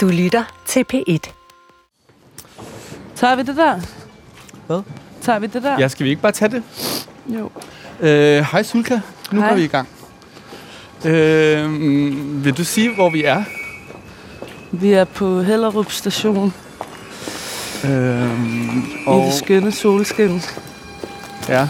[0.00, 1.30] Du lytter til P1.
[3.16, 3.80] Tager vi det der?
[4.66, 4.82] Hvad?
[5.22, 5.78] Tager vi det der?
[5.78, 6.62] Ja, skal vi ikke bare tage det?
[7.26, 7.50] Jo.
[8.00, 9.00] Øh, hej Sulka,
[9.32, 9.48] nu Hej.
[9.48, 9.88] går vi i gang.
[11.04, 13.44] Øh, vil du sige, hvor vi er?
[14.72, 16.54] Vi er på Hellerup station
[17.84, 18.30] Øh,
[19.06, 19.22] og...
[19.22, 20.42] i det skønne solskin.
[21.48, 21.68] ja.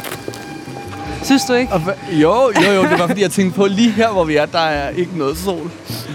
[1.25, 1.73] Synes du ikke?
[1.73, 1.81] Og
[2.13, 2.33] jo,
[2.67, 4.89] jo, jo, det var fordi, jeg tænkte på, lige her, hvor vi er, der er
[4.91, 5.71] ikke noget sol.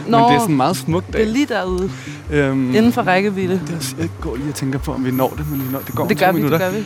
[0.07, 1.21] Nå, Men det er sådan en meget smuk dag.
[1.21, 1.89] det er lige derude.
[2.31, 3.61] Øhm, Inden for rækkevidde.
[3.99, 6.07] jeg går lige og tænker på, om vi når det, men vi når, det går
[6.07, 6.57] Det gør vi, det minutter.
[6.71, 6.85] gør vi.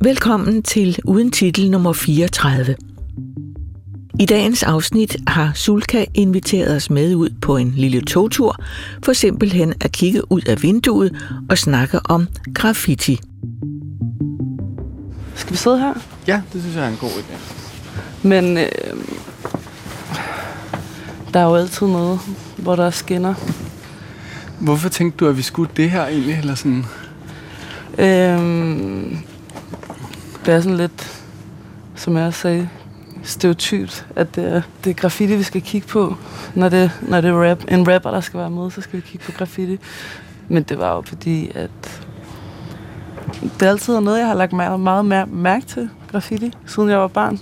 [0.00, 2.74] Velkommen til Uden Titel nummer 34.
[4.20, 8.56] I dagens afsnit har Sulka inviteret os med ud på en lille togtur,
[9.04, 11.16] for simpelthen at kigge ud af vinduet
[11.50, 13.20] og snakke om graffiti.
[15.56, 15.94] Vi sidde her?
[16.26, 17.34] Ja, det synes jeg er en god idé.
[18.22, 18.68] Men øh,
[21.34, 22.20] der er jo altid noget,
[22.56, 23.34] hvor der er skinner.
[24.60, 26.38] Hvorfor tænkte du, at vi skulle det her egentlig?
[26.38, 26.84] Eller sådan?
[27.98, 29.18] Øhm,
[30.46, 31.22] det er sådan lidt,
[31.94, 32.68] som jeg også sagde,
[33.22, 36.16] stereotypt, at det er, det er graffiti, vi skal kigge på.
[36.54, 39.04] Når det, når det er rap, en rapper, der skal være med, så skal vi
[39.06, 39.78] kigge på graffiti.
[40.48, 42.02] Men det var jo fordi, at
[43.60, 47.06] det altid noget, jeg har lagt meget, meget mær- mærke til, graffiti, siden jeg var
[47.08, 47.38] barn.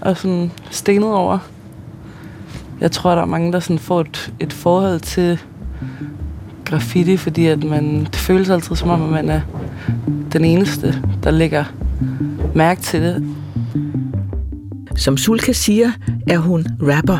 [0.00, 1.38] Og sådan stenet over.
[2.80, 5.38] Jeg tror, der er mange, der sådan får et, et forhold til
[6.64, 9.40] graffiti, fordi at man, det føles altid som om, at man er
[10.32, 11.64] den eneste, der lægger
[12.54, 13.24] mærke til det.
[14.96, 15.90] Som Sulka siger,
[16.28, 17.18] er hun rapper.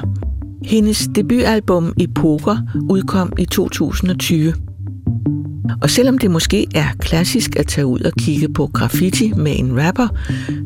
[0.65, 2.57] Hendes debutalbum i Poker
[2.91, 4.53] udkom i 2020.
[5.83, 9.87] Og selvom det måske er klassisk at tage ud og kigge på graffiti med en
[9.87, 10.09] rapper,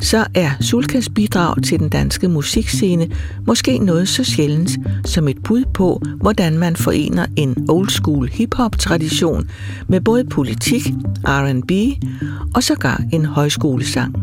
[0.00, 3.08] så er Sulkas bidrag til den danske musikscene
[3.47, 4.70] måske noget så sjældent
[5.05, 9.50] som et bud på, hvordan man forener en old school hip-hop tradition
[9.88, 10.82] med både politik,
[11.25, 11.72] R&B
[12.55, 14.15] og sågar en højskolesang.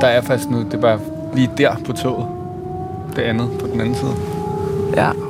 [0.00, 1.00] Der er faktisk noget, det er bare
[1.34, 2.26] lige der på toget.
[3.16, 4.14] Det andet på den anden side.
[4.96, 5.29] Ja.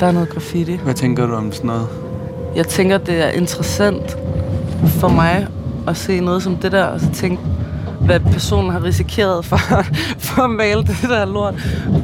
[0.00, 0.76] Der er noget graffiti.
[0.76, 1.86] Hvad tænker du om sådan noget?
[2.56, 4.16] Jeg tænker, det er interessant
[4.86, 5.46] for mig
[5.88, 7.42] at se noget som det der, og så tænke,
[8.00, 9.56] hvad personen har risikeret for,
[10.26, 11.54] for at male det der lort.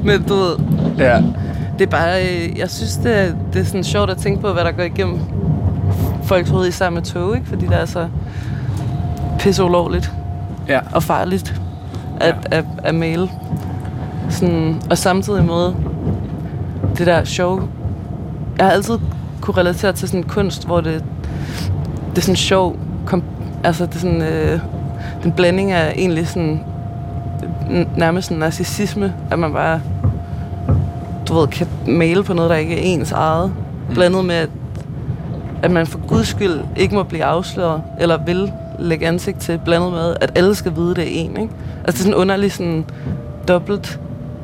[0.05, 0.57] Men du ved,
[0.99, 1.23] Ja.
[1.79, 4.53] det er bare, øh, jeg synes, det er, det er sådan sjovt at tænke på,
[4.53, 5.19] hvad der går igennem
[6.25, 7.47] folks hoved i samme tog, ikke?
[7.49, 8.09] Fordi det er så
[9.39, 10.13] pisse ulovligt
[10.69, 10.81] Ja.
[10.93, 11.61] og farligt
[12.21, 12.59] at, ja.
[12.59, 13.29] at, at male.
[14.31, 15.73] Sådan, og samtidig med
[16.99, 17.61] det der show.
[18.59, 18.99] Jeg har altid
[19.41, 21.05] kunne relatere til sådan kunst, hvor det,
[22.11, 22.77] det er sådan sjov,
[23.07, 23.23] kom,
[23.65, 24.61] altså det er sådan, øh,
[25.23, 26.61] den blanding af egentlig sådan,
[27.97, 29.81] nærmest sådan narcissisme, at man bare,
[31.29, 33.53] du ved, kan male på noget, der ikke er ens eget.
[33.95, 34.51] Blandet med, at,
[35.63, 39.93] at man for guds skyld ikke må blive afsløret, eller vil lægge ansigt til, blandet
[39.93, 41.53] med, at alle skal vide, det er en, ikke?
[41.85, 42.85] Altså det er sådan underligt sådan
[43.49, 44.01] dobbelt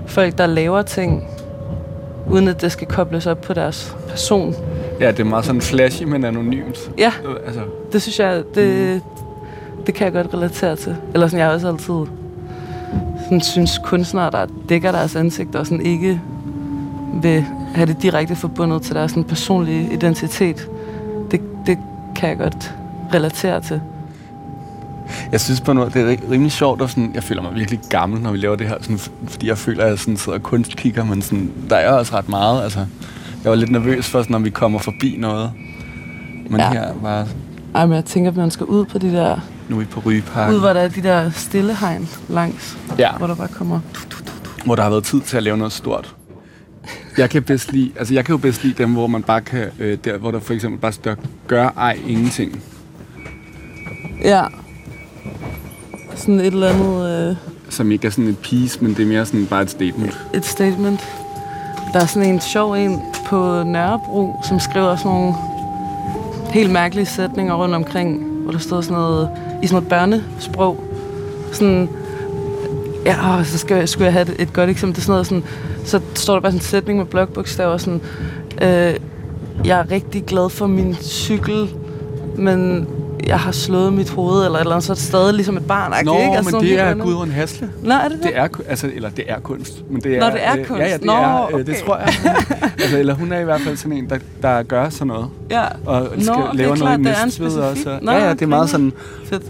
[0.06, 1.24] folk, der laver ting,
[2.26, 4.54] uden at det skal kobles op på deres person.
[5.00, 6.90] Ja, det er meget sådan flashy, men anonymt.
[6.98, 7.12] Ja,
[7.46, 7.60] Altså,
[7.92, 9.02] det synes jeg, det,
[9.86, 10.96] det kan jeg godt relatere til.
[11.14, 11.94] Eller sådan, jeg har også altid
[13.24, 16.20] sådan, synes kunstnere, der dækker deres ansigt og sådan ikke
[17.22, 17.44] vil
[17.74, 20.68] have det direkte forbundet til deres sådan, personlige identitet.
[21.30, 21.78] Det, det
[22.16, 22.74] kan jeg godt
[23.14, 23.80] relatere til.
[25.32, 27.80] Jeg synes på noget, det er ri- rimelig sjovt, og sådan, jeg føler mig virkelig
[27.90, 28.98] gammel, når vi laver det her, sådan,
[29.28, 32.28] fordi jeg føler, at jeg sådan sidder og kunstkigger, men sådan, der er også ret
[32.28, 32.62] meget.
[32.62, 32.78] Altså,
[33.44, 35.50] jeg var lidt nervøs for, sådan, når vi kommer forbi noget.
[36.50, 36.72] Men ja.
[36.72, 37.26] her var,
[37.74, 39.40] Ej, men jeg tænker, at man skal ud på de der...
[39.68, 43.26] nu er vi på Rygeparken, Ud, hvor der er de der stillehegn langs, ja, hvor
[43.26, 43.80] der bare kommer...
[44.64, 46.14] hvor der har været tid til at lave noget stort.
[47.18, 49.66] Jeg kan bedst lide, altså jeg kan jo bedst lide dem, hvor man bare kan,
[49.78, 51.14] øh, der hvor der for eksempel bare står,
[51.46, 52.62] gør ej ingenting.
[54.24, 54.42] Ja.
[56.16, 57.28] Sådan et eller andet...
[57.30, 57.36] Øh,
[57.70, 60.20] Som ikke er sådan et piece, men det er mere sådan bare et statement.
[60.34, 61.00] et statement.
[61.92, 65.34] Der er sådan en sjov en på Nørrebro, som skriver sådan nogle
[66.50, 69.28] helt mærkelige sætninger rundt omkring, hvor der står sådan noget
[69.62, 70.84] i sådan noget børnesprog.
[71.52, 71.88] Sådan,
[73.04, 74.94] ja, åh, så skal, jeg- skulle jeg have et, et godt eksempel.
[74.96, 75.44] Det er sådan noget sådan,
[75.84, 78.00] så står der bare sådan en sætning med blokbogstaver, sådan,
[78.62, 78.94] øh,
[79.64, 81.68] jeg er rigtig glad for min cykel,
[82.36, 82.86] men
[83.26, 86.04] jeg har slået mit hoved, eller eller så er det stadig ligesom et barn.
[86.04, 86.26] Nå, ikke?
[86.28, 86.94] men Altså, sådan det er.
[86.94, 87.70] Gudrun Hasle.
[87.82, 88.22] Nå, er det det?
[88.22, 89.82] Det er, altså, eller det er kunst.
[89.90, 90.80] Men det er, Nå, det er øh, kunst.
[90.80, 91.80] Ja, ja, det, Nå, er, øh, det okay.
[91.86, 92.08] tror jeg.
[92.82, 95.26] altså, eller hun er i hvert fald sådan en, der, der gør sådan noget.
[95.50, 95.64] Ja.
[95.86, 97.98] Og Nå, skal okay, lave klart, noget det er Næstved specifik- også.
[98.02, 98.92] Nå, ja, ja, det er meget sådan...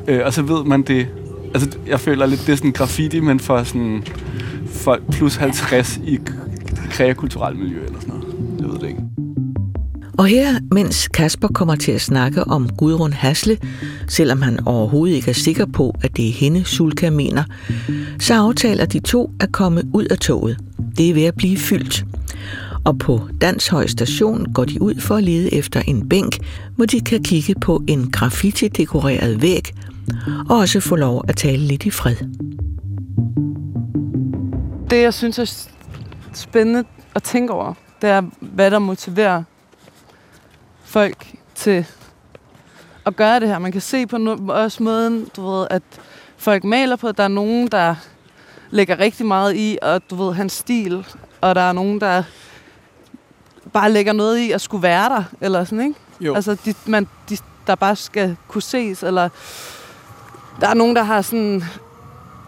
[0.06, 1.08] Øh, og så ved man det...
[1.54, 4.04] Altså, jeg føler lidt, det er sådan graffiti, men for sådan
[4.66, 6.18] folk plus 50 i
[6.90, 8.34] kreakulturelt miljø eller sådan noget.
[8.60, 9.00] Jeg ved det ikke.
[10.20, 13.58] Og her, mens Kasper kommer til at snakke om Gudrun Hasle,
[14.08, 17.44] selvom han overhovedet ikke er sikker på, at det er hende, Sulka mener,
[18.18, 20.58] så aftaler de to at komme ud af toget.
[20.96, 22.04] Det er ved at blive fyldt.
[22.84, 26.38] Og på Danshøj station går de ud for at lede efter en bænk,
[26.76, 29.72] hvor de kan kigge på en graffiti-dekoreret væg,
[30.48, 32.16] og også få lov at tale lidt i fred.
[34.90, 35.68] Det, jeg synes er
[36.34, 36.84] spændende
[37.14, 39.42] at tænke over, det er, hvad der motiverer
[40.90, 41.86] folk til
[43.06, 43.58] at gøre det her.
[43.58, 45.82] Man kan se på no- også måden, du ved, at
[46.36, 47.12] folk maler på.
[47.12, 47.94] Der er nogen, der
[48.70, 51.06] lægger rigtig meget i, og du ved, hans stil.
[51.40, 52.22] Og der er nogen, der
[53.72, 56.00] bare lægger noget i at skulle være der, eller sådan, ikke?
[56.20, 56.34] Jo.
[56.34, 59.28] Altså, de, man, de, der bare skal kunne ses, eller
[60.60, 61.64] der er nogen, der har sådan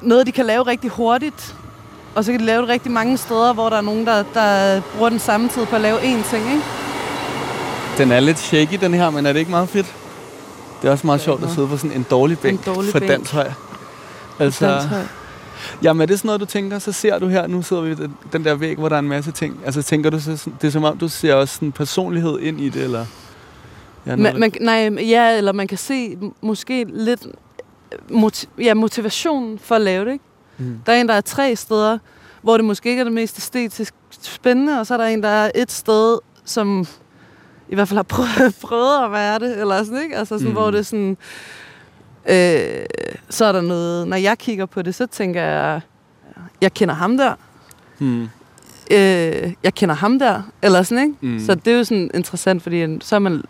[0.02, 1.56] noget, de kan lave rigtig hurtigt,
[2.14, 4.80] og så kan de lave det rigtig mange steder, hvor der er nogen, der, der
[4.80, 6.81] bruger den samme tid på at lave én ting, ikke?
[7.98, 9.94] Den er lidt shaky, den her, men er det ikke meget fedt?
[10.82, 13.10] Det er også meget sjovt at sidde på sådan en dårlig bænk dårlig for bænk.
[13.10, 13.50] Danshøj.
[14.38, 15.02] Altså, Danshøj.
[15.82, 18.08] jamen er det sådan noget, du tænker, så ser du her, nu sidder vi ved
[18.32, 19.60] den- der væg, hvor der er en masse ting.
[19.64, 22.68] Altså tænker du så, det er som om, du ser også sådan personlighed ind i
[22.68, 23.06] det, eller?
[24.06, 27.26] Ja, Man, man, nej, ja, eller man kan se måske lidt
[28.10, 30.12] moti- ja, motivation for at lave det.
[30.12, 30.24] Ikke?
[30.58, 30.78] Mm.
[30.86, 31.98] Der er en, der er tre steder,
[32.42, 35.28] hvor det måske ikke er det mest æstetisk spændende, og så er der en, der
[35.28, 36.86] er et sted, som
[37.72, 40.16] i hvert fald har prøvet, prøvet at være det, eller sådan, ikke?
[40.16, 40.50] Altså sådan, Mm.
[40.50, 40.54] mm.
[40.60, 41.16] hvor det er sådan...
[42.28, 42.86] Øh,
[43.30, 44.08] så er der noget...
[44.08, 45.80] Når jeg kigger på det, så tænker jeg,
[46.60, 47.34] jeg kender ham der,
[47.98, 48.22] Hmm.
[48.90, 51.26] øh, jeg kender ham der, eller sådan, ikke?
[51.26, 51.40] Mm.
[51.46, 53.42] Så det er jo sådan interessant, fordi så har man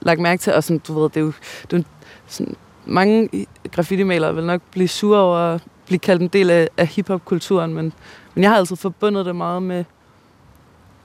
[0.00, 1.32] lagt mærke til, og sådan, du ved, det er jo,
[1.70, 1.84] det er jo
[2.26, 2.56] sådan,
[2.86, 7.74] mange graffiti-malere vil nok blive sure over at blive kaldt en del af, af hip-hop-kulturen,
[7.74, 7.92] men,
[8.34, 9.84] men jeg har altid forbundet det meget med,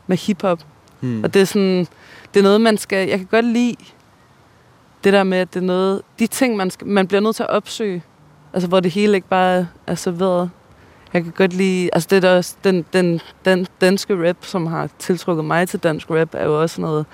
[0.08, 0.60] med hip-hop.
[1.02, 1.24] Hmm.
[1.24, 1.88] Og det er sådan,
[2.34, 3.76] det er noget, man skal, jeg kan godt lide
[5.04, 7.44] det der med, at det er noget, de ting, man, skal, man bliver nødt til
[7.44, 8.04] at opsøge,
[8.54, 10.50] altså hvor det hele ikke bare er serveret.
[11.14, 14.90] Jeg kan godt lide, altså det er også, den, den, den danske rap, som har
[15.00, 17.06] tiltrukket mig til dansk rap, er jo også noget,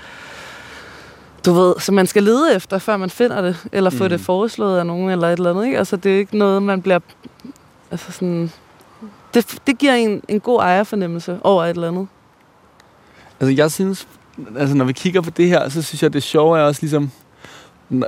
[1.46, 4.04] du ved, så man skal lede efter, før man finder det, eller få Mm.
[4.04, 4.10] mm.
[4.10, 5.78] det foreslået af nogen, eller et eller andet, ikke?
[5.78, 7.00] Altså det er ikke noget, man bliver,
[7.92, 8.52] altså sådan,
[9.34, 12.08] det, det giver en, en god ejerfornemmelse over et eller andet.
[13.40, 14.08] Altså, jeg synes,
[14.58, 17.12] altså, når vi kigger på det her, så synes jeg, det sjove er også ligesom,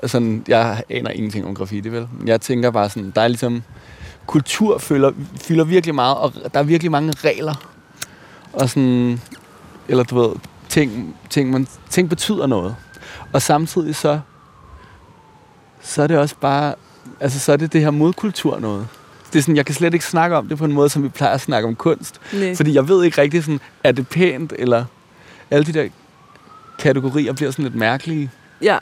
[0.05, 2.07] sådan, jeg aner ingenting om graffiti, vel?
[2.25, 3.63] Jeg tænker bare sådan, der er ligesom,
[4.25, 7.53] kultur fylder, fylder virkelig meget, og der er virkelig mange regler.
[8.53, 9.21] Og sådan,
[9.87, 10.35] eller du ved,
[10.69, 12.75] ting, ting, man, ting betyder noget.
[13.33, 14.19] Og samtidig så,
[15.81, 16.75] så er det også bare,
[17.19, 18.87] altså så er det det her modkultur noget.
[19.33, 21.09] Det er sådan, jeg kan slet ikke snakke om det på en måde, som vi
[21.09, 22.21] plejer at snakke om kunst.
[22.33, 22.55] Nej.
[22.55, 24.85] Fordi jeg ved ikke rigtig sådan, er det pænt, eller
[25.51, 25.87] alle de der
[26.79, 28.31] kategorier bliver sådan lidt mærkelige.
[28.61, 28.77] Ja,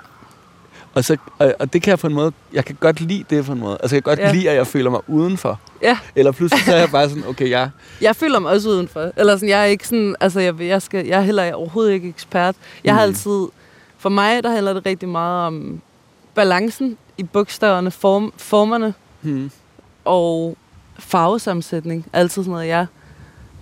[0.94, 3.46] Og, så, og, og det kan jeg på en måde, jeg kan godt lide det
[3.46, 3.78] på en måde.
[3.80, 4.28] Altså jeg kan godt Ja.
[4.28, 4.34] ja.
[4.34, 5.60] lide, at jeg føler mig udenfor.
[5.82, 5.98] ja.
[6.16, 7.70] Eller pludselig så er jeg bare sådan, okay, jeg,
[8.02, 9.12] Jeg føler mig også udenfor.
[9.18, 12.10] Eller sådan, jeg er ikke sådan, altså jeg, jeg, skal, jeg er heller overhovedet ikke
[12.10, 12.56] ekspert.
[12.84, 13.10] Jeg har Mm.
[13.10, 13.48] altid,
[13.98, 15.82] for mig, der handler det rigtig meget om
[16.36, 19.52] balancen i bogstaverne, form, formerne hmm,
[20.06, 20.58] og
[21.00, 22.06] farvesammensætning.
[22.14, 22.86] Altid sådan noget, jeg...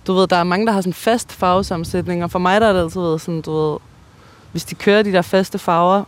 [0.06, 2.72] Du ved, der er mange, der har sådan fast farvesammensætning, og for mig der er
[2.72, 3.78] det altid været sådan, du ved,
[4.52, 6.04] hvis de kører de der faste farver,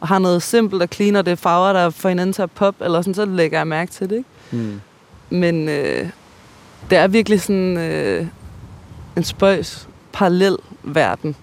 [0.00, 2.50] og har noget simpelt og clean, og det er farver, der får hinanden til at
[2.50, 4.28] poppe, eller sådan, så lægger jeg mærke til det, ikke?
[4.50, 4.80] hmm.
[5.30, 6.08] Men øh,
[6.90, 8.26] det er virkelig sådan øh,
[9.16, 11.36] en spøjs parallel verden,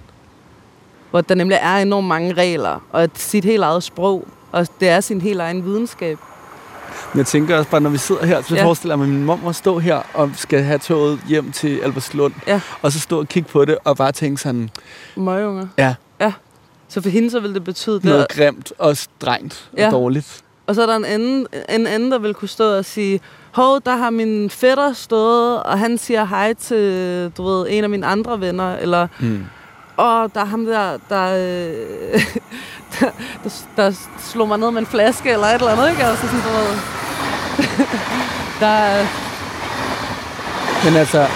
[1.12, 5.02] hvor der nemlig er enormt mange regler, og sit helt eget sprog, og det er
[5.02, 6.18] sin helt egen videnskab.
[7.14, 8.60] Men jeg tænker også bare, når vi sidder her, så Ja.
[8.62, 8.66] ja.
[8.68, 12.34] forestiller jeg mig, at min mor står her og skal have toget hjem til Albertslund.
[12.48, 12.62] Ja.
[12.82, 14.70] Og så stå og kigge på det og bare tænke sådan,
[15.16, 15.68] Møgunger.
[15.78, 15.96] ja,
[16.88, 19.86] Så for hende så vil det betyde noget grimt og strengt Ja.
[19.86, 20.42] og dårligt.
[20.68, 23.20] Og så er der en anden, en anden, der vil kunne stå og sige,
[23.52, 27.90] hov, der har min fætter stået, og han siger hej til, du ved, en af
[27.90, 29.46] mine andre venner, eller Hmm.
[29.98, 32.24] Og der er ham der, der, øh,
[33.00, 33.10] der,
[33.44, 33.92] der, der
[34.32, 36.04] slog mig ned med en flaske eller et eller andet, ikke?
[36.04, 36.78] Altså sådan, du ved.
[38.62, 39.08] der, er-
[40.86, 41.28] Men altså,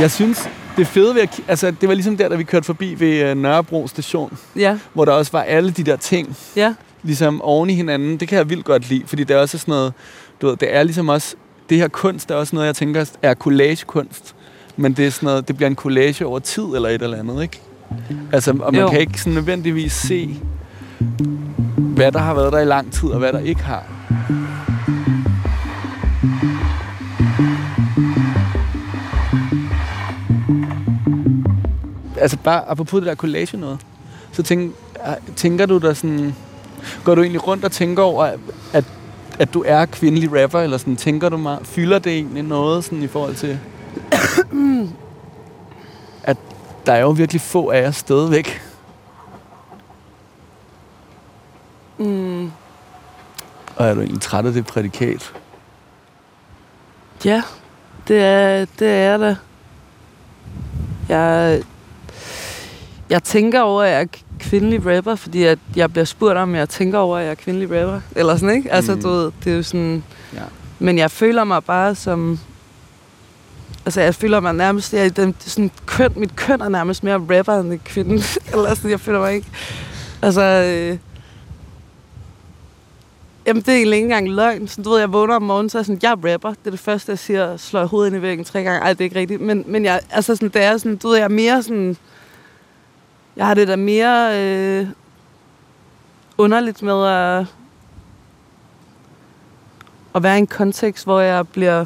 [0.00, 1.40] jeg synes, det fede ved at...
[1.48, 5.04] Altså, det var ligesom der, da vi kørte forbi ved øh, Nørrebro station, ja, hvor
[5.04, 8.16] der også var alle de der ting, ja, ligesom oven i hinanden.
[8.20, 9.92] Det kan jeg vildt godt lide, fordi det er også sådan noget...
[10.42, 11.34] Du ved, det er ligesom også...
[11.70, 14.34] Det her kunst er også noget, jeg tænker er collagekunst.
[14.80, 17.42] Men det er sådan noget, det bliver en collage over tid eller et eller andet,
[17.42, 17.60] ikke?
[18.32, 18.88] Altså, og man Jo.
[18.88, 20.40] kan ikke sådan nødvendigvis se,
[21.76, 23.84] hvad der har været der i lang tid, og hvad der ikke har.
[32.16, 33.78] altså bare apropos det der collage noget,
[34.32, 34.74] så tænk,
[35.36, 36.34] tænker du der sådan,
[37.04, 38.24] går du egentlig rundt og tænker over,
[38.72, 38.84] at,
[39.38, 43.02] at du er kvindelig rapper, eller sådan, tænker du meget, fylder det egentlig noget sådan
[43.02, 43.58] i forhold til,
[46.24, 46.36] at
[46.86, 48.62] der er jo virkelig få af jer stadigvæk.
[51.98, 52.50] Mm,
[53.76, 55.32] Og er du egentlig træt af det prædikat?
[57.24, 57.42] ja,
[58.08, 59.36] det er, det er da.
[61.08, 61.62] Jeg,
[63.10, 64.06] jeg tænker over, at jeg er
[64.38, 67.80] kvindelig rapper, fordi at jeg bliver spurgt om, jeg tænker over, at jeg er kvindelig
[67.80, 68.00] rapper.
[68.16, 68.72] Eller sådan, ikke?
[68.72, 69.02] Altså, Mm.
[69.02, 70.04] du ved, det er jo sådan...
[70.34, 70.42] Ja.
[70.78, 72.40] Men jeg føler mig bare som...
[73.84, 74.94] Altså, jeg føler mig nærmest...
[74.94, 78.18] Jeg, den, sådan, køn, mit køn er nærmest mere rapper end kvinden.
[78.18, 78.22] kvinde.
[78.52, 79.46] Eller sådan, jeg føler mig ikke...
[80.22, 80.42] Altså...
[80.42, 80.98] Øh,
[83.46, 84.68] jamen, det er egentlig ikke engang løgn.
[84.68, 86.50] Så, du ved, jeg vågner om morgenen, så er jeg sådan, jeg rapper.
[86.50, 88.80] Det er det første, jeg siger, slår hovedet ind i væggen tre gange.
[88.80, 89.40] Ej, det er ikke rigtigt.
[89.40, 91.96] Men, men jeg, altså, sådan, det er sådan, du ved, jeg er mere sådan...
[93.36, 94.86] Jeg har det der mere øh,
[96.38, 97.46] underligt med at,
[100.14, 101.84] at være i en kontekst, hvor jeg bliver...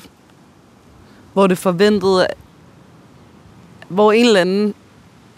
[1.34, 2.26] Hvor det forventet,
[3.88, 4.74] hvor en eller anden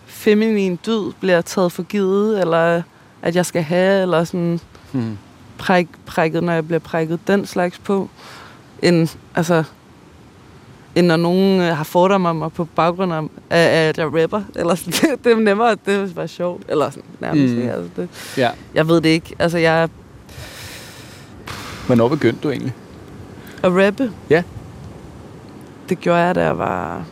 [0.06, 2.82] feminin dyd bliver taget for givet, eller
[3.22, 4.60] at jeg skal have, eller sådan
[4.92, 5.18] Hmm.
[5.58, 8.08] præk, prækket, når jeg bliver prækket den slags på,
[8.82, 9.64] end, altså,
[10.94, 14.42] end når nogen øh, har fordomme om mig på baggrund af, at jeg rapper.
[14.56, 16.62] Eller sådan, det, det er nemmere, det var sjovt.
[16.68, 17.54] Eller sådan, nærmest.
[17.54, 17.60] Mm.
[17.62, 17.68] Mm.
[17.68, 18.50] Altså, det, Ja.
[18.74, 19.34] jeg ved det ikke.
[19.38, 19.88] Altså, jeg
[21.86, 22.72] Hvornår begyndte du egentlig?
[23.62, 24.12] at rappe.
[24.30, 24.42] Ja.
[25.88, 27.02] Det gjorde jeg, da jeg var...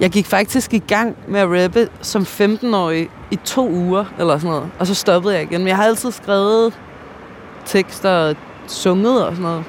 [0.00, 4.50] Jeg gik faktisk i gang med at rappe som 15-årig i to uger, eller sådan
[4.50, 4.70] noget.
[4.78, 5.60] Og så stoppede jeg igen.
[5.60, 6.78] Men jeg har altid skrevet
[7.64, 8.36] tekster og
[8.66, 9.64] sunget og sådan noget.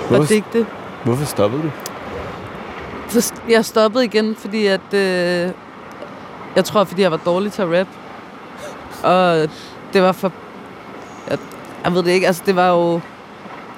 [0.00, 0.66] Og Hvorfor, digte.
[1.04, 1.70] hvorfor stoppede du?
[3.08, 4.94] Så jeg stoppede igen, fordi at...
[4.94, 5.50] Øh,
[6.56, 7.86] jeg tror, fordi jeg var dårlig til at rap.
[9.04, 9.50] Og
[9.92, 10.32] det var for...
[11.30, 11.38] Jeg,
[11.84, 13.00] jeg ved det ikke, altså det var jo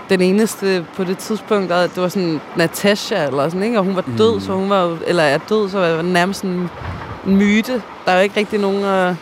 [0.09, 3.79] den eneste på det tidspunkt, og det var sådan Natasha eller sådan, ikke?
[3.79, 4.41] Og hun var død, Mm.
[4.41, 6.69] så hun var jo, eller er død, så var nærmest en
[7.27, 7.83] myte.
[8.07, 8.85] Der er jo ikke rigtig nogen...
[8.85, 9.15] Øh,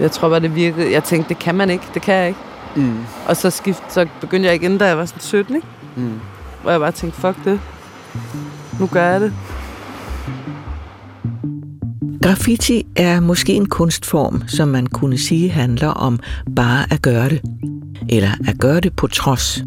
[0.00, 0.92] jeg tror bare, det virkede...
[0.92, 2.40] Jeg tænkte, det kan man ikke, det kan jeg ikke.
[2.76, 2.98] Mm.
[3.28, 5.66] Og så, skift, så begyndte jeg igen, da jeg var sådan 17, ikke?
[5.96, 6.20] Mm.
[6.62, 7.60] Hvor jeg bare tænkte, fuck det.
[8.80, 9.32] Nu gør jeg det.
[12.22, 16.18] Graffiti er måske en kunstform, som man kunne sige handler om
[16.56, 17.40] bare at gøre det.
[18.12, 19.64] Eller at gøre det på trods.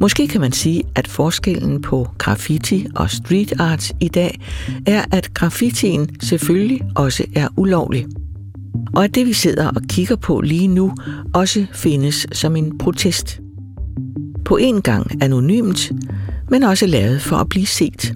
[0.00, 4.40] Måske kan man sige, at forskellen på graffiti og street art i dag
[4.86, 8.06] er, at graffitien selvfølgelig også er ulovlig.
[8.94, 10.94] Og at det, vi sidder og kigger på lige nu,
[11.34, 13.40] også findes som en protest.
[14.44, 15.92] På en gang anonymt,
[16.50, 18.14] men også lavet for at blive set.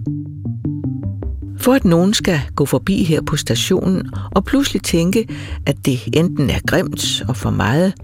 [1.59, 5.29] For at nogen skal gå forbi her på stationen og pludselig tænke,
[5.67, 7.95] at det enten er grimt og for meget,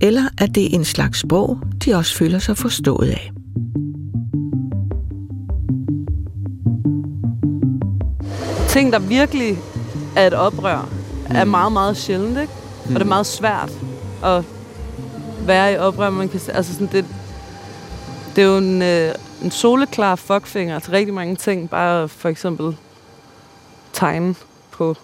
[0.00, 3.32] eller at det er en slags sprog, de også føler sig forstået af.
[8.68, 9.58] Ting, der virkelig
[10.16, 10.88] er et oprør,
[11.28, 12.52] er meget, meget sjældent, ikke?
[12.84, 13.72] Og det er meget svært
[14.24, 14.44] at
[15.46, 16.10] være i oprør.
[16.10, 17.04] Man kan, altså sådan, det,
[18.36, 21.70] det er jo en, øh, en soleklar fuckfinger til rigtig mange ting.
[21.70, 22.76] Bare for eksempel
[23.92, 24.34] tegne
[24.70, 24.96] på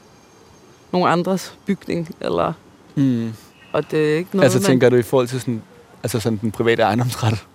[0.93, 2.53] nogle andres bygning, eller,
[2.97, 3.33] Mm.
[3.73, 4.65] Og det er ikke noget, Altså man...
[4.67, 5.63] tænker du i forhold til sådan,
[6.03, 7.47] altså sådan den private ejendomsret?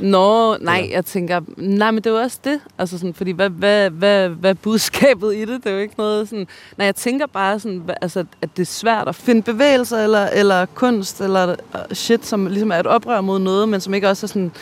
[0.00, 0.90] Nå, nej, Eller?
[0.94, 2.60] jeg tænker, nej, men det er jo også det.
[2.78, 5.48] Altså sådan, fordi hvad, hvad, hvad, hvad er budskabet i det?
[5.64, 6.46] Det er jo ikke noget sådan...
[6.78, 10.66] Nej, jeg tænker bare sådan, altså, at det er svært at finde bevægelser, eller, eller
[10.74, 11.54] kunst, eller øh,
[11.92, 14.52] shit, som ligesom er et oprør mod noget, men som ikke også er sådan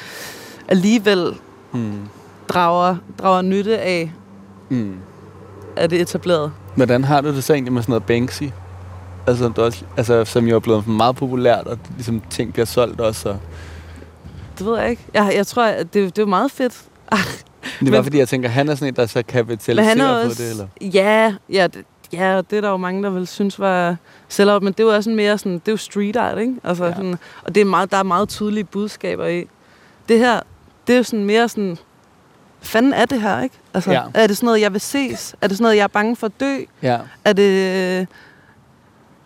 [0.68, 1.34] alligevel
[1.74, 1.92] Mm.
[2.48, 4.12] drager, drager nytte af,
[4.68, 4.94] Mm.
[5.76, 6.52] af det etableret.
[6.76, 8.42] Hvordan har du det så egentlig med sådan noget Banksy?
[9.26, 13.00] Altså, du også, altså, som jo er blevet meget populært, og ligesom ting bliver solgt
[13.00, 13.28] også.
[13.28, 13.38] Og
[14.58, 15.02] Det ved jeg ikke.
[15.14, 16.82] Jeg, jeg tror, at det, det er meget fedt.
[17.80, 20.28] det er bare fordi, jeg tænker, han er sådan en, der så kapitaliserer er på
[20.28, 20.42] også...
[20.42, 20.66] det, eller?
[20.80, 23.96] Ja, ja, det, ja, det er der jo mange, der vil synes var
[24.28, 26.54] sellout, men det er jo også sådan mere sådan, det er jo street art, ikke?
[26.64, 26.94] Altså, Ja.
[26.94, 29.44] sådan, og det er meget, der er meget tydelige budskaber i.
[30.08, 30.40] Det her,
[30.86, 31.78] det er jo sådan mere sådan,
[32.60, 33.54] fanden er det her, ikke?
[33.74, 34.02] Altså, Ja.
[34.14, 35.34] er det sådan noget, jeg vil ses?
[35.40, 36.56] Er det sådan noget, jeg er bange for at dø?
[36.82, 36.98] Ja.
[37.24, 38.06] Er det...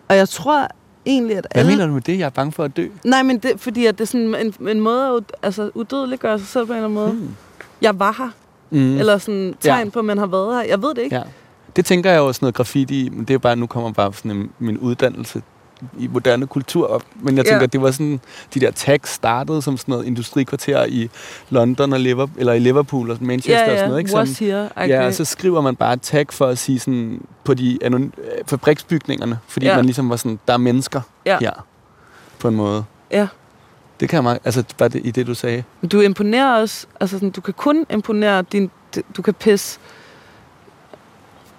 [0.09, 0.69] Og jeg tror
[1.07, 1.73] egentlig, at Hvad alle...
[1.73, 2.19] mener du med det?
[2.19, 2.89] Jeg er bange for at dø.
[3.05, 6.49] Nej, men det, fordi at det er sådan en, en måde at altså, udødeliggøre sig
[6.49, 7.13] selv på en eller anden måde.
[7.13, 7.35] Mm.
[7.83, 8.31] Jeg var her.
[8.71, 8.99] Mm.
[8.99, 9.91] Eller sådan tegn Ja.
[9.91, 10.63] på, at man har været her.
[10.63, 11.17] Jeg ved det ikke.
[11.17, 11.23] Ja.
[11.77, 14.13] Det tænker jeg jo sådan noget graffiti men det er jo bare, nu kommer bare
[14.13, 15.43] sådan en, min uddannelse
[15.99, 17.03] i moderne kultur op.
[17.15, 17.51] Men jeg Ja.
[17.51, 18.21] tænker, at det var sådan,
[18.55, 21.11] de der tags startede som sådan noget industrikvarter i
[21.51, 24.01] London og Liverpool, eller i Liverpool og Manchester ja, og sådan ja, noget.
[24.01, 24.17] Ikke?
[24.17, 24.69] was here.
[24.77, 28.21] Ja, og så skriver man bare et tag for at sige sådan, på de anon-
[28.21, 29.73] øh, fabriksbygningerne, fordi Ja.
[29.73, 29.77] ja.
[29.79, 31.39] man ligesom var sådan, der er mennesker Ja.
[31.41, 31.67] her,
[32.39, 32.85] på en måde.
[33.11, 33.27] Ja.
[34.01, 35.65] Det kan man, altså bare det, i det, du sagde.
[35.93, 38.71] Du imponerer også, altså sådan, du kan kun imponere din,
[39.17, 39.79] du kan pisse,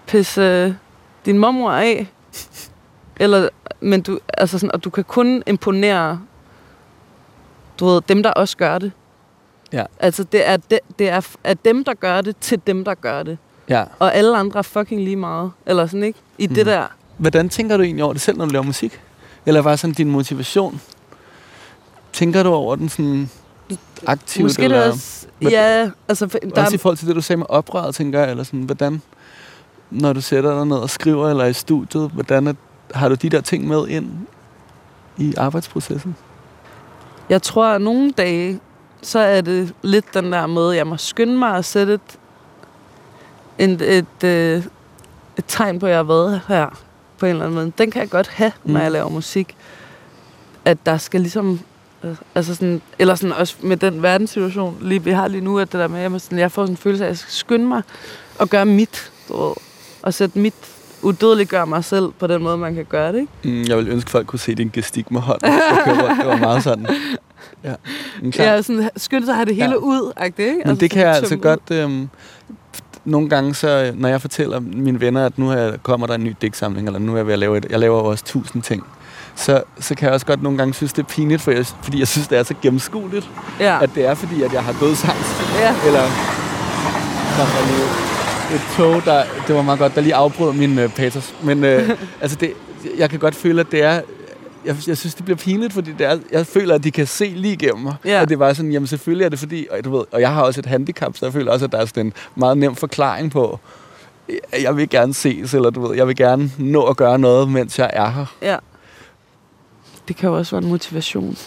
[0.08, 0.74] pisse øh,
[1.26, 2.08] din mormor af,
[3.20, 6.20] eller, men du, altså sådan, og du kan kun imponere,
[7.80, 8.92] du ved, dem, der også gør det.
[9.74, 9.84] Ja.
[10.00, 13.24] Altså, det er, de, det er af dem, der gør det, til dem, der gør
[13.24, 13.38] det.
[13.70, 13.84] Ja.
[14.00, 15.52] Og alle andre er fucking lige meget.
[15.66, 16.20] Eller sådan, ikke?
[16.38, 16.54] I mm.
[16.56, 16.88] det der.
[17.18, 19.02] Hvordan tænker du egentlig over det selv, når du laver musik?
[19.46, 20.82] Eller var sådan din motivation?
[22.14, 23.30] Tænker du over den sådan
[24.08, 24.44] aktivt?
[24.44, 24.78] Måske eller?
[24.78, 27.38] det er også, Hvad- ja, altså, for- der, Også i forhold til det, du sagde
[27.38, 29.02] med oprøret, tænker jeg, eller sådan, hvordan,
[29.92, 32.54] når du sætter dig ned og skriver, eller i studiet, hvordan er,
[32.94, 34.12] har du de der ting med ind
[35.18, 36.16] i arbejdsprocessen?
[37.30, 38.60] Jeg tror, at nogle dage,
[39.02, 42.02] så er det lidt den der måde, jeg må skynde mig at sætte et,
[43.58, 44.64] et, et, øh,
[45.38, 46.80] et tegn på, at jeg har været her
[47.18, 47.72] på en eller anden måde.
[47.78, 48.82] Den kan jeg godt have, når Mm.
[48.84, 49.56] jeg laver musik.
[50.66, 51.60] At der skal ligesom...
[52.04, 55.72] øh, Altså sådan, eller sådan også med den verdenssituation, lige, vi har lige nu, at
[55.72, 57.34] det der med, at jeg, sådan, jeg får sådan en følelse af, at jeg skal
[57.34, 57.82] skynde mig
[58.40, 59.54] og gøre mit, ved,
[60.02, 60.54] og sætte mit,
[61.08, 63.32] udødeliggøre mig selv på den måde, man kan gøre det, ikke?
[63.44, 65.52] Mm, jeg vil ønske, folk kunne se din gestik med hånden.
[66.20, 66.88] Det var meget sådan.
[67.64, 67.74] Ja,
[68.22, 68.34] Men.
[68.38, 69.76] Ja, sådan skynde sig at have det hele Ja.
[69.76, 70.62] ud, ikke?
[70.66, 71.72] Men det kan jeg altså godt...
[71.72, 72.10] Øhm,
[73.06, 76.36] nogle gange, så, når jeg fortæller mine venner, at nu her kommer der en ny
[76.42, 78.84] digtsamling, eller nu er jeg ved at lave et, jeg laver også tusind ting,
[79.36, 82.00] så, så kan jeg også godt nogle gange synes, det er pinligt, for jeg, fordi
[82.00, 83.84] jeg synes, det er så gennemskueligt, Ja.
[83.84, 85.42] at det er fordi, at jeg har dødsangst.
[85.60, 85.76] ja.
[85.86, 86.02] Eller
[87.38, 88.17] der var lige
[88.54, 91.36] et tog, der, det var meget godt, der lige afbrød min øh, patos.
[91.44, 91.90] Men øh,
[92.22, 92.54] altså det,
[92.98, 94.02] jeg kan godt føle, at det er,
[94.66, 97.26] jeg, jeg synes, det bliver pinligt, fordi det er, jeg føler, at de kan se
[97.26, 97.96] lige igennem mig.
[98.06, 98.22] Ja.
[98.22, 100.42] Og det var sådan, jamen selvfølgelig er det fordi, og, du ved, og jeg har
[100.42, 103.32] også et handicap, så jeg føler også, at der er sådan en meget nem forklaring
[103.32, 103.60] på,
[104.52, 107.50] at jeg vil gerne ses, eller du ved, jeg vil gerne nå at gøre noget,
[107.50, 108.26] mens jeg er her.
[108.42, 108.58] Ja.
[110.08, 111.38] Det kan jo også være en motivation.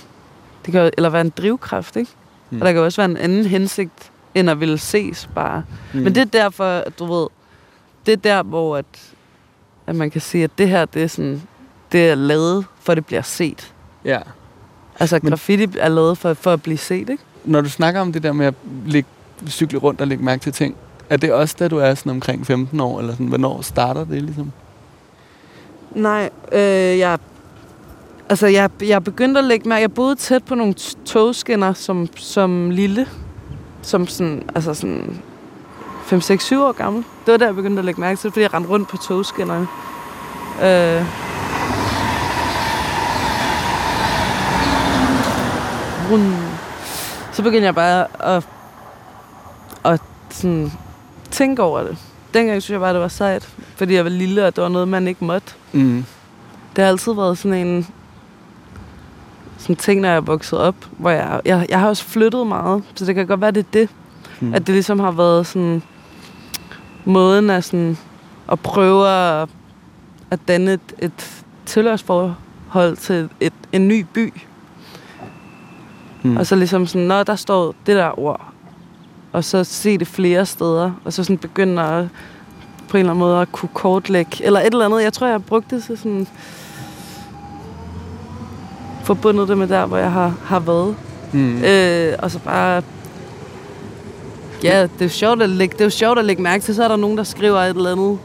[0.64, 2.10] Det kan jo, eller være en drivkraft, ikke?
[2.50, 2.60] Mm.
[2.60, 5.62] Og der kan jo også være en anden hensigt, end at ville ses bare.
[5.94, 6.00] Mm.
[6.00, 7.26] Men det er derfor, du ved,
[8.06, 8.84] det er der, hvor at,
[9.86, 11.42] at man kan sige, at det her, det er sådan,
[11.92, 13.72] det er lavet, for at det bliver set.
[14.04, 14.18] Ja.
[15.00, 17.18] Altså, Men- graffiti er lavet for, for at blive set, ikke?
[17.44, 18.54] Når du snakker om det der med at
[18.86, 19.08] ligge,
[19.48, 20.76] cykle rundt og lægge mærke til ting,
[21.10, 24.22] er det også da du er sådan omkring 15 år, eller sådan, hvornår starter det
[24.22, 24.52] ligesom?
[25.94, 27.18] Nej, øh, jeg...
[28.28, 29.80] Altså, jeg, jeg begyndte at lægge mærke...
[29.80, 33.06] Jeg boede tæt på nogle togskinner som, som lille.
[33.82, 34.42] Som sådan...
[34.54, 35.22] Altså sådan...
[36.04, 37.04] 5, 6, 7 år gammel.
[37.26, 39.66] Det var der, jeg begyndte at lægge mærke til, fordi jeg rendte rundt på togskinnerne.
[40.62, 41.04] Øh,
[46.10, 46.32] rund.
[47.32, 48.48] Så begyndte jeg bare at,
[49.84, 50.72] at sådan,
[51.30, 51.98] tænke over det.
[52.34, 54.88] Dengang synes jeg bare, det var sejt, fordi jeg var lille, og det var noget,
[54.88, 55.52] man ikke måtte.
[55.72, 56.04] Mm.
[56.76, 57.86] Det har altid været sådan en
[59.60, 62.82] sådan ting, når jeg er vokset op, hvor jeg, jeg, jeg har også flyttet meget,
[62.94, 63.88] så det kan godt være, det er det,
[64.40, 64.54] Mm.
[64.54, 65.82] at det ligesom har været sådan
[67.04, 67.98] måden at, sådan,
[68.52, 69.48] at prøve at,
[70.30, 74.32] at danne et, et tilhørsforhold til et, en ny by.
[76.22, 76.36] Mm.
[76.36, 78.46] Og så ligesom sådan, når der står det der ord,
[79.32, 82.08] og så se det flere steder, og så sådan begynde at
[82.88, 85.02] på en eller anden måde at kunne kortlægge, eller et eller andet.
[85.02, 86.26] Jeg tror, jeg har brugt det til sådan
[89.04, 90.96] forbundet det med der, hvor jeg har, har været.
[91.32, 91.62] Mm.
[91.64, 92.82] Øh, og så bare...
[94.62, 96.74] Ja, det er, jo sjovt at lægge, det er jo sjovt at lægge mærke til.
[96.74, 98.18] Så er der nogen, der skriver et eller andet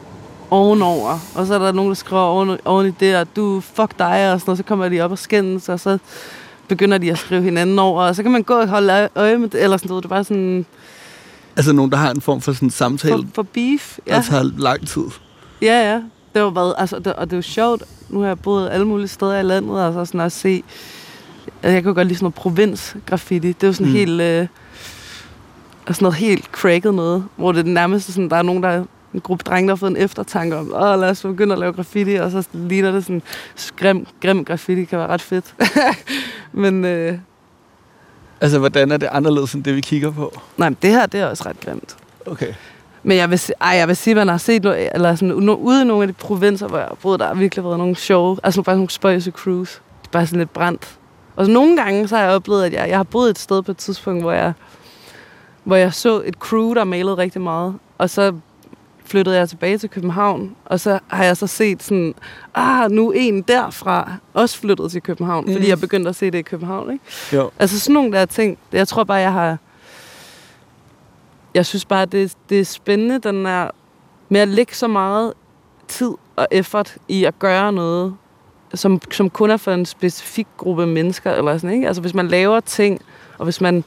[0.52, 1.20] ovenover.
[1.36, 4.34] Og så er der nogen, der skriver oven, oven i det, og du, fuck dig,
[4.34, 4.58] og sådan noget.
[4.58, 5.98] Så kommer de op og skændes, og så
[6.68, 8.02] begynder de at skrive hinanden over.
[8.02, 10.04] Og så kan man gå og holde øje- med det, eller sådan noget.
[10.04, 10.66] Det er bare sådan
[11.58, 13.98] Altså nogen, der har en form for sådan samtale, for, for beef.
[14.08, 14.16] ja.
[14.16, 15.04] der tager lang tid.
[15.62, 16.02] Ja, ja.
[16.36, 17.84] Det var været, altså, det, og det jo sjovt.
[18.10, 20.64] Nu har jeg boet alle mulige steder i landet, og så sådan at se...
[21.64, 23.52] Altså, jeg jo godt lide sådan noget provins-graffiti.
[23.52, 23.94] Det jo sådan Mm.
[23.94, 24.22] helt...
[24.22, 24.48] Øh,
[25.88, 28.84] sådan noget helt cracket noget, hvor det er nærmest sådan, der er nogen, der er
[29.14, 31.74] en gruppe drenge, der har fået en eftertanke om, åh, lad os begynde at lave
[31.74, 33.22] graffiti, og så ligner det sådan,
[33.80, 35.56] grim, grim graffiti kan være ret fedt.
[36.52, 37.18] men øh,
[38.42, 40.40] Altså, hvordan er det anderledes end det, vi kigger på?
[40.58, 41.96] nej, men det her, det er også ret grimt.
[42.26, 42.54] Okay.
[43.06, 45.82] Men jeg vil, ej, jeg vil sige, at man har set eller sådan, no, ude
[45.82, 48.38] i nogle af de provinser, hvor jeg har boet, der har virkelig været nogle sjove,
[48.44, 49.82] altså bare nogle spøjse crews.
[50.02, 50.98] Det er bare sådan lidt brændt.
[51.36, 53.62] Og så nogle gange, så har jeg oplevet, at jeg, jeg har boet et sted
[53.62, 54.54] på et tidspunkt, hvor jeg,
[55.64, 57.76] hvor jeg så et crew, der malede rigtig meget.
[57.98, 58.34] Og så
[59.06, 62.16] flyttede jeg tilbage til København, og så har jeg så set sådan,
[62.56, 65.54] ah, nu en derfra også flyttet til København, mm.
[65.54, 67.04] fordi jeg begyndte at se det i København, ikke?
[67.34, 67.50] Jo.
[67.60, 69.58] Altså sådan nogle der ting, jeg tror bare, jeg har...
[71.56, 73.70] Jeg synes bare, det, det er spændende, den er
[74.30, 75.34] med at lægge så meget
[75.88, 78.16] tid og effort i at gøre noget,
[78.74, 81.88] som, som kun er for en specifik gruppe mennesker, eller sådan, ikke?
[81.88, 83.02] Altså hvis man laver ting,
[83.38, 83.84] og hvis man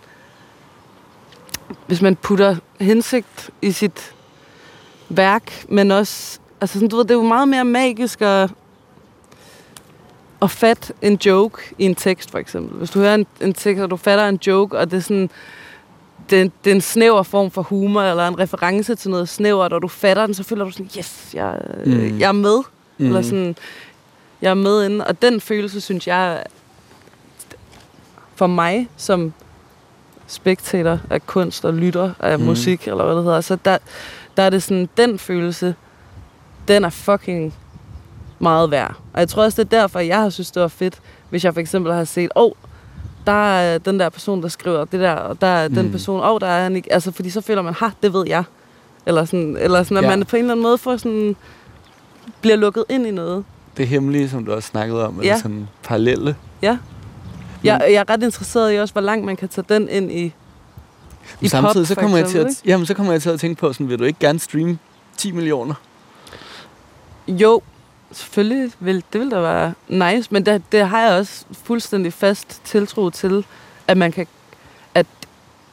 [1.87, 4.15] hvis man putter hensigt i sit
[5.09, 8.51] værk, men også, altså sådan, du ved, det er jo meget mere magisk at,
[10.43, 12.79] at fatte en joke i en tekst, for eksempel.
[12.79, 15.31] Hvis du hører en, en tekst, og du fatter en joke, og det er sådan,
[16.31, 19.73] det, er, det er en snæver form for humor, eller en reference til noget snævert,
[19.73, 22.19] og du fatter den, så føler du sådan, yes, jeg, mm.
[22.19, 22.59] jeg er med.
[22.99, 23.07] Mm.
[23.07, 23.57] Eller sådan,
[24.43, 25.07] jeg er med inde.
[25.07, 26.45] Og den følelse, synes jeg,
[28.35, 29.33] for mig, som
[30.27, 32.45] spektator af kunst og lytter af mm.
[32.45, 33.79] musik, eller hvad det hedder, så der,
[34.37, 35.75] der er det sådan, den følelse,
[36.69, 37.55] den er fucking
[38.39, 38.95] meget værd.
[39.13, 41.55] Og jeg tror også, det er derfor, jeg har synes, det var fedt, hvis jeg
[41.55, 42.53] for eksempel har set, åh, oh,
[43.29, 45.75] der er den der person, der skriver det der, og der er mm.
[45.75, 46.93] den person, oh, der er han ikke.
[46.93, 48.45] Altså, fordi så føler man, ha, det ved jeg.
[49.07, 50.09] Eller sådan, eller sådan at ja.
[50.09, 51.37] man på en eller anden måde får sådan,
[52.41, 53.45] bliver lukket ind i noget.
[53.77, 55.21] Det hemmelige, som du også snakkede om, ja.
[55.21, 56.37] eller sådan parallelle.
[56.63, 56.79] Ja.
[57.65, 60.35] Jeg, jeg er ret interesseret i også, hvor langt man kan tage den ind i,
[61.41, 63.41] i Samtidig pop, så kommer, eksempel, jeg til at, jamen, så kommer jeg til at
[63.41, 64.79] tænke på, sådan, vil du ikke gerne streame
[65.17, 65.75] 10 millioner?
[67.29, 67.63] Jo,
[68.13, 72.61] selvfølgelig vil det vil da være nice, men det, det har jeg også fuldstændig fast
[72.65, 73.45] tiltro til,
[73.89, 74.27] at man kan,
[74.95, 75.07] at,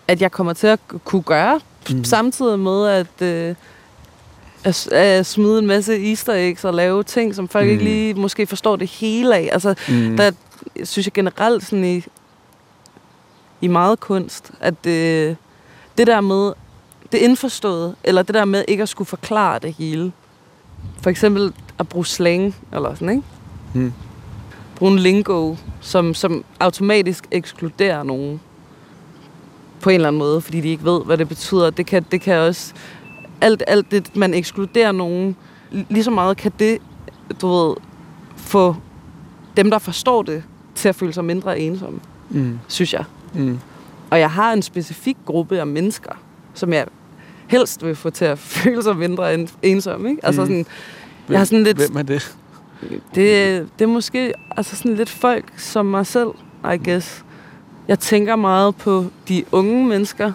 [0.08, 2.04] at jeg kommer til at kunne gøre, mm.
[2.04, 3.56] samtidig med at, øh,
[4.63, 7.71] at, at smide en masse easter eggs og lave ting, som folk mm.
[7.71, 9.50] ikke lige måske forstår det hele af.
[9.52, 10.17] Altså, mm.
[10.17, 10.32] der
[10.84, 12.04] synes jeg generelt sådan i,
[13.62, 15.38] i meget kunst, at det,
[15.98, 16.54] det der med
[17.12, 20.12] det indforståede, eller det der med ikke at skulle forklare det hele.
[21.02, 23.24] For eksempel at bruge slang, eller sådan, ikke?
[23.74, 23.94] Hmm.
[24.76, 28.42] Bruge en lingo, som, som automatisk ekskluderer nogen
[29.82, 31.70] på en eller anden måde, fordi de ikke ved, hvad det betyder.
[31.70, 32.74] Det kan, det kan også...
[33.42, 35.36] Alt, alt det, man ekskluderer nogen,
[35.72, 36.78] lige så meget kan det,
[37.42, 37.76] du ved,
[38.36, 38.76] få
[39.58, 40.44] dem, der forstår det,
[40.76, 42.60] til at føle sig mindre ensomme, mm.
[42.68, 43.04] synes jeg.
[43.34, 43.60] Mm.
[44.10, 46.12] Og jeg har en specifik gruppe af mennesker,
[46.54, 46.86] som jeg
[47.48, 50.10] helst vil få til at føle sig mindre ensomme.
[50.10, 50.26] Ikke?
[50.26, 50.48] Altså mm.
[50.48, 50.66] sådan,
[51.26, 52.36] hvem, jeg har sådan lidt, hvem er det?
[53.16, 53.68] det?
[53.80, 56.30] Det er måske altså sådan lidt folk som mig selv,
[56.74, 57.24] I guess.
[57.88, 60.32] Jeg tænker meget på de unge mennesker,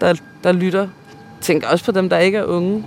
[0.00, 0.88] der, der lytter.
[1.40, 2.84] Tænker også på dem, der ikke er unge.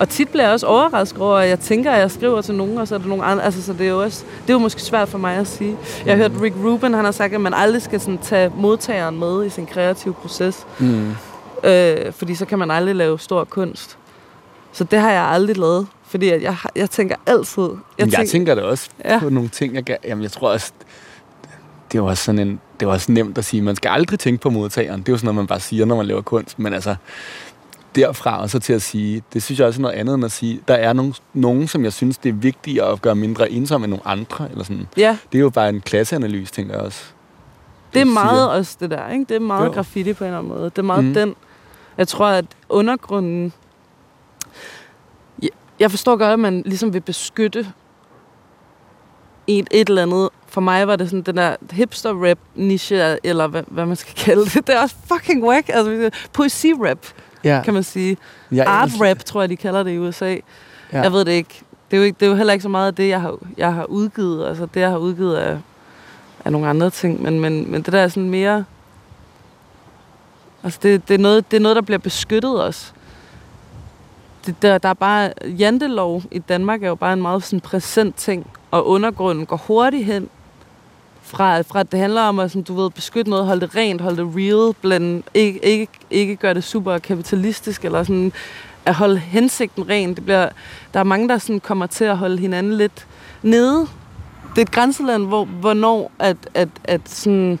[0.00, 2.78] Og tit bliver jeg også overrasket over, at jeg tænker, at jeg skriver til nogen,
[2.78, 3.44] og så er der nogen andre.
[3.44, 5.76] Altså, så det er jo også, det er jo måske svært for mig at sige.
[6.06, 9.18] Jeg har hørt Rick Rubin, han har sagt, at man aldrig skal sådan, tage modtageren
[9.18, 10.66] med i sin kreative proces.
[10.78, 11.10] Mm.
[11.64, 13.98] Øh, fordi så kan man aldrig lave stor kunst.
[14.72, 15.86] Så det har jeg aldrig lavet.
[16.14, 17.62] Fordi jeg, jeg, jeg tænker altid...
[17.62, 19.18] Jeg, jeg tænker, tænker det også ja.
[19.18, 19.74] på nogle ting.
[19.74, 20.72] Jeg, jamen, jeg tror også,
[21.92, 24.42] det er også sådan en, det er også nemt at sige, man skal aldrig tænke
[24.42, 25.00] på modtageren.
[25.00, 26.58] Det er jo sådan noget, man bare siger, når man laver kunst.
[26.58, 26.96] Men altså,
[27.96, 30.32] derfra og så til at sige, det synes jeg også er noget andet end at
[30.32, 33.84] sige, der er nogen, nogen som jeg synes, det er vigtigt at gøre mindre ensomme
[33.84, 34.50] end nogle andre.
[34.50, 34.86] Eller sådan.
[34.96, 35.18] Ja.
[35.32, 37.04] Det er jo bare en klasseanalyse, tænker jeg også.
[37.86, 38.46] Det, det er meget siger.
[38.46, 39.24] også det der, ikke?
[39.28, 39.72] Det er meget jo.
[39.72, 40.64] graffiti på en eller anden måde.
[40.64, 41.14] Det er meget mm.
[41.14, 41.34] den.
[41.98, 43.52] Jeg tror, at undergrunden...
[45.80, 47.66] Jeg forstår godt, at man ligesom vil beskytte
[49.46, 50.28] et, et eller andet.
[50.46, 54.44] For mig var det sådan den der hipster-rap niche, eller hvad, hvad man skal kalde
[54.44, 54.54] det.
[54.66, 55.68] Det er også fucking whack.
[55.68, 57.06] Altså, poesi-rap
[57.44, 57.62] ja.
[57.64, 58.16] kan man sige.
[58.52, 60.36] Ja, Art rap, tror jeg, de kalder det i USA.
[60.92, 61.00] Ja.
[61.02, 61.62] Jeg ved det ikke.
[61.90, 62.16] Det er, jo ikke.
[62.20, 64.48] det er jo heller ikke så meget af det, jeg har, jeg har udgivet.
[64.48, 65.58] Altså det, jeg har udgivet af,
[66.44, 67.22] af nogle andre ting.
[67.22, 68.64] Men, men, men det der er sådan mere...
[70.62, 72.92] Altså det, det, er noget, det er noget, der bliver beskyttet også.
[74.46, 75.32] Det, der, der er bare...
[75.44, 78.50] Jantelov i Danmark er jo bare en meget sådan præsent ting.
[78.70, 80.28] Og undergrunden går hurtigt hen
[81.22, 84.00] fra, fra at det handler om at sådan, du ved, beskytte noget, holde det rent,
[84.00, 88.32] holde det real, blande, ikke, ikke, ikke gøre det super kapitalistisk, eller sådan
[88.84, 90.14] at holde hensigten ren.
[90.14, 90.48] Det bliver,
[90.94, 93.06] der er mange, der sådan kommer til at holde hinanden lidt
[93.42, 93.80] nede.
[94.50, 97.58] Det er et grænseland, hvor, hvornår at, at, at, sådan,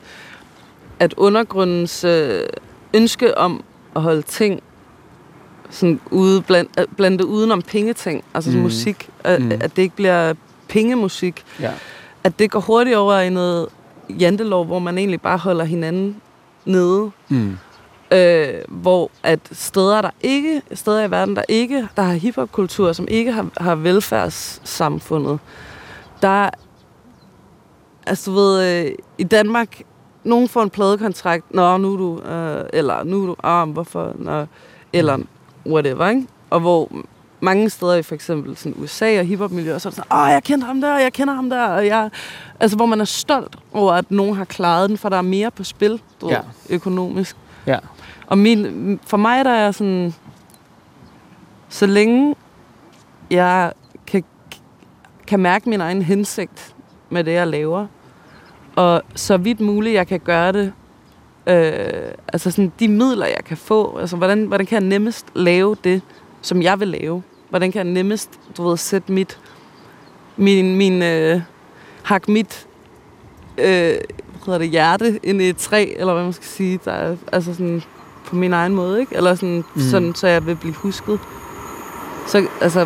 [0.98, 2.46] at undergrundens øh,
[2.94, 3.64] ønske om
[3.96, 4.62] at holde ting
[5.70, 8.56] sådan ude, bland, blandt det udenom pengeting, altså mm.
[8.56, 9.52] musik, at, mm.
[9.52, 10.34] at det ikke bliver
[10.68, 11.44] pengemusik.
[11.60, 11.72] Ja
[12.24, 13.68] at det går hurtigt over i noget
[14.10, 16.20] jantelov, hvor man egentlig bare holder hinanden
[16.64, 17.10] nede.
[17.28, 17.58] Mm.
[18.12, 23.08] Øh, hvor at steder, der ikke, steder i verden, der ikke, der har hiphopkultur, som
[23.08, 25.38] ikke har, har velfærdssamfundet,
[26.22, 26.50] der,
[28.06, 29.82] altså du ved, øh, i Danmark,
[30.24, 34.12] nogen får en pladekontrakt, nå, nu er du, øh, eller nu er du, ah, hvorfor,
[34.18, 34.46] nå,
[34.92, 35.18] eller
[35.66, 36.26] whatever, ikke?
[36.50, 36.90] Og hvor
[37.40, 40.42] mange steder i for eksempel sådan USA og hiphop-miljøer, så er det sådan, åh, jeg
[40.42, 42.10] kender ham der, jeg kender ham der, og jeg...
[42.60, 45.50] Altså, hvor man er stolt over, at nogen har klaret den, for der er mere
[45.50, 46.36] på spil, du ja.
[46.36, 46.44] ved,
[46.76, 47.36] økonomisk.
[47.66, 47.78] Ja.
[48.26, 50.14] Og min, for mig der er sådan,
[51.68, 52.34] så længe
[53.30, 53.72] jeg
[54.06, 54.24] kan,
[55.26, 56.74] kan mærke min egen hensigt
[57.10, 57.86] med det, jeg laver,
[58.76, 60.72] og så vidt muligt, jeg kan gøre det,
[61.46, 65.76] øh, altså sådan de midler, jeg kan få, altså hvordan, hvordan kan jeg nemmest lave
[65.84, 66.02] det,
[66.42, 67.22] som jeg vil lave?
[67.50, 69.38] Hvordan kan jeg nemmest, du ved, sætte mit,
[70.36, 71.40] min, min, øh,
[72.02, 72.66] hak mit,
[73.58, 73.98] øh, hvad
[74.46, 77.54] hedder det, hjerte ind i et træ, eller hvad man skal sige, der er, altså
[77.54, 77.82] sådan,
[78.26, 79.16] på min egen måde, ikke?
[79.16, 79.80] Eller sådan, mm.
[79.80, 81.20] sådan, så jeg vil blive husket.
[82.26, 82.84] Så, altså...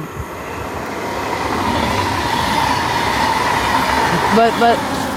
[4.34, 5.07] Hvor, hvor,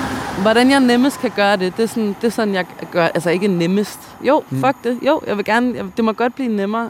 [0.42, 3.30] hvordan jeg nemmest kan gøre det, det er sådan, det er sådan jeg gør, altså
[3.30, 4.00] ikke nemmest.
[4.22, 4.60] Jo, mm.
[4.60, 5.00] fuck det.
[5.08, 6.90] Jo, jeg vil gerne, jeg, det må godt blive nemmere.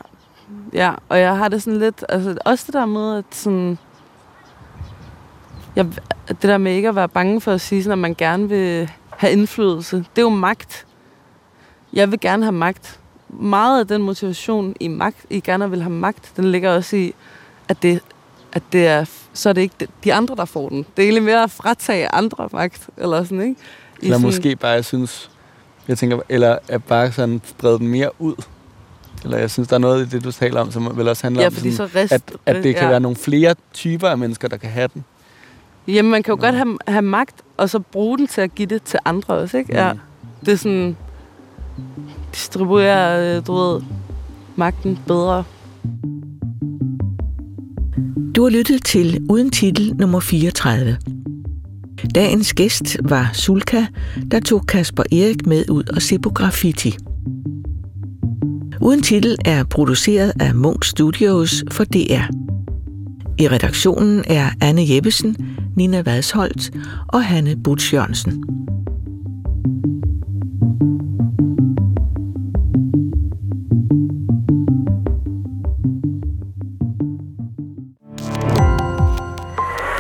[0.74, 3.78] Ja, og jeg har det sådan lidt, altså også det der med, at sådan,
[5.76, 5.86] jeg,
[6.28, 8.92] det der med ikke at være bange for at sige, sådan, at man gerne vil
[9.10, 10.86] have indflydelse, det er jo magt.
[11.94, 13.00] Jeg vil gerne have magt
[13.30, 17.14] meget af den motivation i magt, I gerne vil have magt, den ligger også i,
[17.68, 18.02] at det,
[18.54, 20.78] at det er, så er det ikke de andre, der får den.
[20.78, 23.56] Det er egentlig mere at fratage andre magt, eller sådan, ikke?
[24.02, 25.30] I eller sådan, måske bare, jeg synes,
[25.88, 28.36] jeg tænker, eller at bare sådan brede den mere ud.
[29.24, 31.42] Eller jeg synes, der er noget i det, du taler om, som vel også handler
[31.42, 32.90] ja, om, sådan, så rest, at, at det kan ja.
[32.90, 35.06] være nogle flere typer af mennesker, der kan have den.
[35.88, 36.46] Jamen, man kan jo ja.
[36.46, 39.58] godt have, have magt, og så bruge den til at give det til andre også,
[39.58, 39.72] ikke?
[39.72, 39.78] Mm.
[39.78, 39.94] Ja.
[40.46, 40.98] Det er sådan
[42.34, 43.82] distribuere, øh, du ved,
[44.56, 45.44] magten bedre.
[48.36, 50.98] Du har lyttet til Uden Titel nummer 34.
[52.16, 53.86] Dagens gæst var Sulka,
[54.32, 56.98] der tog Kasper Erik med ud og se på graffiti.
[58.82, 62.24] Uden Titel er produceret af Munk Studios for DR.
[63.40, 65.36] I redaktionen er Anne Jeppesen,
[65.76, 66.72] Nina Vadsholt
[67.08, 68.61] og Hanne Butch Jørgensen.